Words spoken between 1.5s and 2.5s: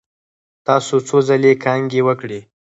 کانګې وکړې؟